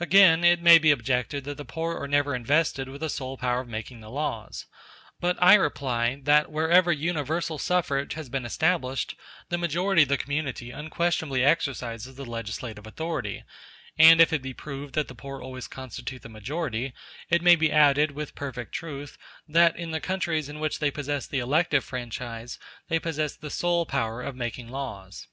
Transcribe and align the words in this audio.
Again, 0.00 0.44
it 0.44 0.62
may 0.62 0.78
be 0.78 0.90
objected 0.90 1.44
that 1.44 1.58
the 1.58 1.64
poor 1.66 1.98
are 2.00 2.08
never 2.08 2.34
invested 2.34 2.88
with 2.88 3.02
the 3.02 3.10
sole 3.10 3.36
power 3.36 3.60
of 3.60 3.68
making 3.68 4.00
the 4.00 4.08
laws; 4.08 4.64
but 5.20 5.36
I 5.42 5.52
reply, 5.56 6.18
that 6.22 6.50
wherever 6.50 6.90
universal 6.90 7.58
suffrage 7.58 8.14
has 8.14 8.30
been 8.30 8.46
established 8.46 9.14
the 9.50 9.58
majority 9.58 10.04
of 10.04 10.08
the 10.08 10.16
community 10.16 10.70
unquestionably 10.70 11.44
exercises 11.44 12.14
the 12.14 12.24
legislative 12.24 12.86
authority; 12.86 13.44
and 13.98 14.22
if 14.22 14.32
it 14.32 14.40
be 14.40 14.54
proved 14.54 14.94
that 14.94 15.08
the 15.08 15.14
poor 15.14 15.42
always 15.42 15.68
constitute 15.68 16.22
the 16.22 16.30
majority, 16.30 16.94
it 17.28 17.42
may 17.42 17.54
be 17.54 17.70
added, 17.70 18.12
with 18.12 18.34
perfect 18.34 18.72
truth, 18.72 19.18
that 19.46 19.76
in 19.76 19.90
the 19.90 20.00
countries 20.00 20.48
in 20.48 20.60
which 20.60 20.78
they 20.78 20.90
possess 20.90 21.26
the 21.26 21.40
elective 21.40 21.84
franchise 21.84 22.58
they 22.88 22.98
possess 22.98 23.36
the 23.36 23.50
sole 23.50 23.84
power 23.84 24.22
of 24.22 24.34
making 24.34 24.68
laws. 24.68 25.26